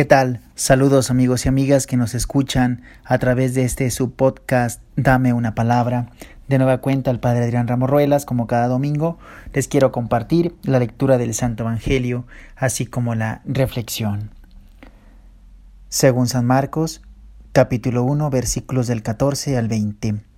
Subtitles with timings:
[0.00, 0.40] ¿Qué tal?
[0.54, 6.08] Saludos amigos y amigas que nos escuchan a través de este subpodcast Dame una palabra.
[6.48, 9.18] De nueva cuenta el Padre Adrián Ramos Ruelas, como cada domingo,
[9.52, 12.24] les quiero compartir la lectura del Santo Evangelio,
[12.56, 14.30] así como la reflexión.
[15.90, 17.02] Según San Marcos,
[17.52, 20.29] capítulo 1, versículos del 14 al 20.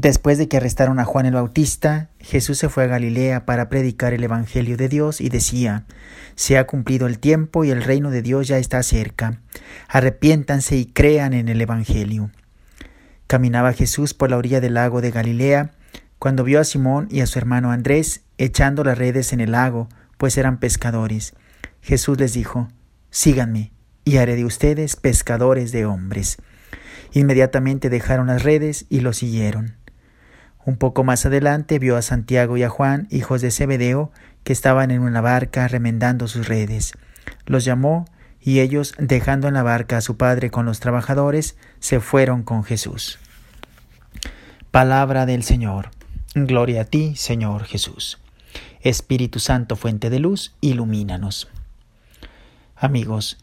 [0.00, 4.14] Después de que arrestaron a Juan el Bautista, Jesús se fue a Galilea para predicar
[4.14, 5.84] el Evangelio de Dios y decía,
[6.36, 9.42] Se ha cumplido el tiempo y el reino de Dios ya está cerca.
[9.88, 12.30] Arrepiéntanse y crean en el Evangelio.
[13.26, 15.72] Caminaba Jesús por la orilla del lago de Galilea,
[16.18, 19.90] cuando vio a Simón y a su hermano Andrés echando las redes en el lago,
[20.16, 21.34] pues eran pescadores.
[21.82, 22.68] Jesús les dijo,
[23.10, 23.70] Síganme,
[24.06, 26.38] y haré de ustedes pescadores de hombres.
[27.12, 29.79] Inmediatamente dejaron las redes y lo siguieron.
[30.64, 34.12] Un poco más adelante vio a Santiago y a Juan, hijos de Zebedeo,
[34.44, 36.92] que estaban en una barca remendando sus redes.
[37.46, 38.06] Los llamó
[38.40, 42.64] y ellos, dejando en la barca a su padre con los trabajadores, se fueron con
[42.64, 43.18] Jesús.
[44.70, 45.90] Palabra del Señor.
[46.34, 48.18] Gloria a ti, Señor Jesús.
[48.82, 51.48] Espíritu Santo, fuente de luz, ilumínanos.
[52.76, 53.38] Amigos,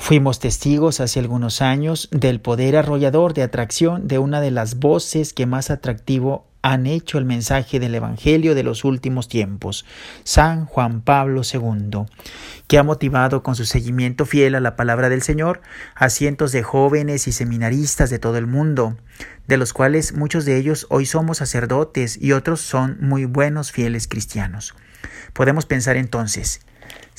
[0.00, 5.34] Fuimos testigos hace algunos años del poder arrollador de atracción de una de las voces
[5.34, 9.86] que más atractivo han hecho el mensaje del Evangelio de los últimos tiempos,
[10.24, 12.06] San Juan Pablo II,
[12.66, 15.62] que ha motivado con su seguimiento fiel a la palabra del Señor
[15.94, 18.96] a cientos de jóvenes y seminaristas de todo el mundo,
[19.46, 24.06] de los cuales muchos de ellos hoy somos sacerdotes y otros son muy buenos fieles
[24.06, 24.74] cristianos.
[25.32, 26.60] Podemos pensar entonces,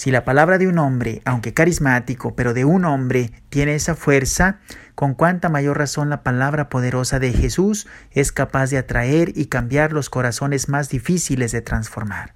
[0.02, 4.58] si la palabra de un hombre, aunque carismático, pero de un hombre, tiene esa fuerza,
[4.96, 9.94] con cuánta mayor razón la palabra poderosa de Jesús es capaz de atraer y cambiar
[9.94, 12.34] los corazones más difíciles de transformar.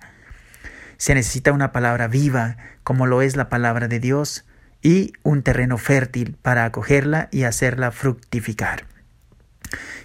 [0.97, 4.45] Se necesita una palabra viva, como lo es la palabra de Dios,
[4.83, 8.85] y un terreno fértil para acogerla y hacerla fructificar.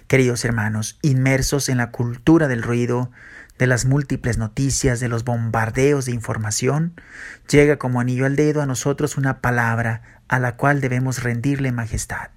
[0.07, 3.11] Queridos hermanos, inmersos en la cultura del ruido,
[3.61, 6.99] de las múltiples noticias, de los bombardeos de información,
[7.47, 12.31] llega como anillo al dedo a nosotros una palabra a la cual debemos rendirle majestad.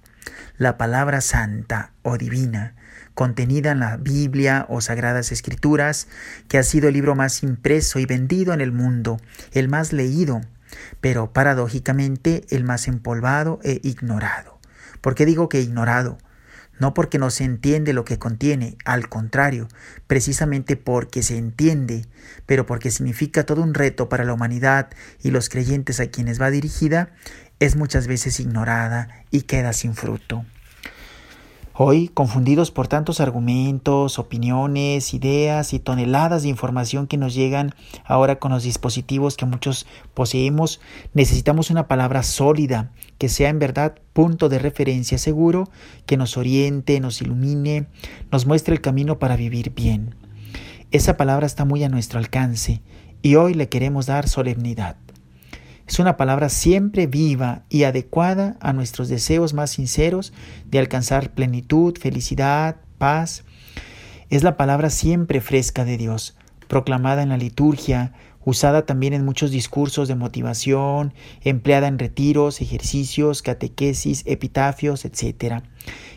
[0.59, 2.75] La palabra santa o divina,
[3.15, 6.09] contenida en la Biblia o Sagradas Escrituras,
[6.47, 9.19] que ha sido el libro más impreso y vendido en el mundo,
[9.51, 10.41] el más leído,
[11.01, 14.59] pero paradójicamente el más empolvado e ignorado.
[15.01, 16.19] ¿Por qué digo que ignorado?
[16.79, 19.67] No porque no se entiende lo que contiene, al contrario,
[20.07, 22.05] precisamente porque se entiende,
[22.45, 24.89] pero porque significa todo un reto para la humanidad
[25.21, 27.09] y los creyentes a quienes va dirigida,
[27.59, 30.45] es muchas veces ignorada y queda sin fruto.
[31.77, 37.75] Hoy, confundidos por tantos argumentos, opiniones, ideas y toneladas de información que nos llegan
[38.05, 40.79] ahora con los dispositivos que muchos poseemos,
[41.13, 45.69] necesitamos una palabra sólida, que sea en verdad punto de referencia seguro,
[46.05, 47.87] que nos oriente, nos ilumine,
[48.31, 50.15] nos muestre el camino para vivir bien.
[50.91, 52.81] Esa palabra está muy a nuestro alcance
[53.21, 54.95] y hoy le queremos dar solemnidad.
[55.87, 60.33] Es una palabra siempre viva y adecuada a nuestros deseos más sinceros
[60.65, 63.43] de alcanzar plenitud, felicidad, paz.
[64.31, 66.35] Es la palabra siempre fresca de Dios,
[66.67, 68.13] proclamada en la liturgia,
[68.43, 75.61] usada también en muchos discursos de motivación, empleada en retiros, ejercicios, catequesis, epitafios, etc.,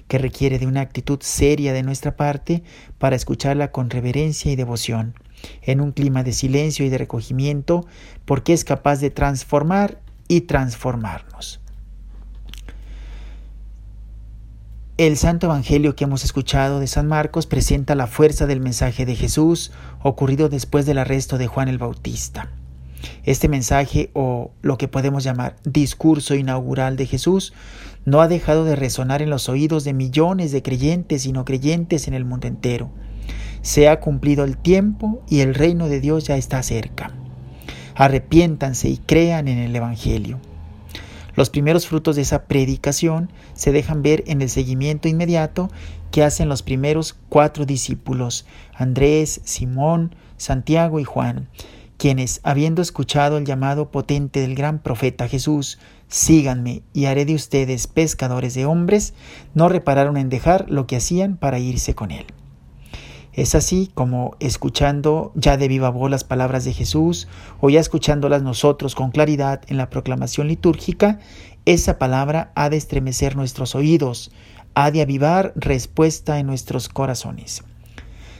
[0.08, 2.62] que requiere de una actitud seria de nuestra parte
[2.96, 5.14] para escucharla con reverencia y devoción
[5.62, 7.86] en un clima de silencio y de recogimiento,
[8.24, 11.60] porque es capaz de transformar y transformarnos.
[14.98, 19.14] El Santo Evangelio que hemos escuchado de San Marcos presenta la fuerza del mensaje de
[19.14, 19.70] Jesús
[20.02, 22.50] ocurrido después del arresto de Juan el Bautista.
[23.22, 27.52] Este mensaje, o lo que podemos llamar discurso inaugural de Jesús,
[28.06, 32.08] no ha dejado de resonar en los oídos de millones de creyentes y no creyentes
[32.08, 32.90] en el mundo entero.
[33.62, 37.12] Se ha cumplido el tiempo y el reino de Dios ya está cerca.
[37.94, 40.38] Arrepiéntanse y crean en el Evangelio.
[41.34, 45.70] Los primeros frutos de esa predicación se dejan ver en el seguimiento inmediato
[46.10, 48.44] que hacen los primeros cuatro discípulos,
[48.74, 51.48] Andrés, Simón, Santiago y Juan,
[51.96, 55.78] quienes, habiendo escuchado el llamado potente del gran profeta Jesús,
[56.08, 59.14] síganme y haré de ustedes pescadores de hombres,
[59.54, 62.26] no repararon en dejar lo que hacían para irse con él.
[63.38, 67.28] Es así como escuchando ya de viva voz las palabras de Jesús
[67.60, 71.20] o ya escuchándolas nosotros con claridad en la proclamación litúrgica,
[71.64, 74.32] esa palabra ha de estremecer nuestros oídos,
[74.74, 77.62] ha de avivar respuesta en nuestros corazones.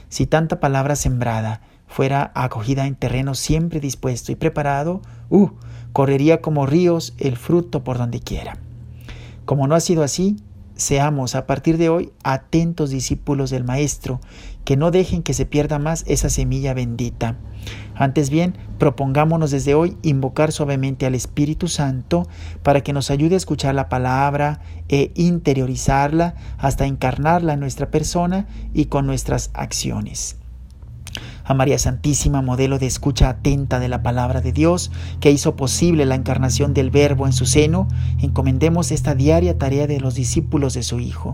[0.09, 5.47] Si tanta palabra sembrada fuera acogida en terreno siempre dispuesto y preparado, uh,
[5.93, 8.57] correría como ríos el fruto por donde quiera.
[9.45, 10.35] Como no ha sido así,
[10.79, 14.19] seamos a partir de hoy atentos discípulos del Maestro,
[14.63, 17.37] que no dejen que se pierda más esa semilla bendita.
[17.95, 22.27] Antes bien, propongámonos desde hoy invocar suavemente al Espíritu Santo
[22.63, 28.47] para que nos ayude a escuchar la palabra e interiorizarla hasta encarnarla en nuestra persona
[28.73, 30.37] y con nuestras acciones
[31.49, 36.05] a María Santísima, modelo de escucha atenta de la palabra de Dios, que hizo posible
[36.05, 37.87] la encarnación del Verbo en su seno,
[38.19, 41.33] encomendemos esta diaria tarea de los discípulos de su Hijo,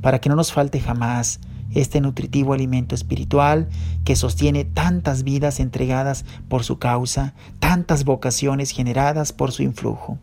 [0.00, 1.40] para que no nos falte jamás
[1.74, 3.68] este nutritivo alimento espiritual
[4.04, 10.18] que sostiene tantas vidas entregadas por su causa, tantas vocaciones generadas por su influjo.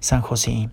[0.00, 0.70] San José,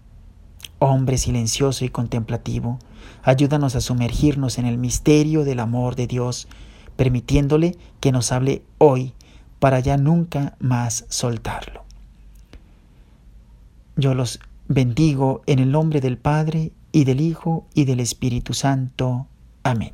[0.79, 2.79] hombre silencioso y contemplativo,
[3.21, 6.47] ayúdanos a sumergirnos en el misterio del amor de Dios,
[6.95, 9.13] permitiéndole que nos hable hoy
[9.59, 11.83] para ya nunca más soltarlo.
[13.95, 19.27] Yo los bendigo en el nombre del Padre y del Hijo y del Espíritu Santo.
[19.63, 19.93] Amén.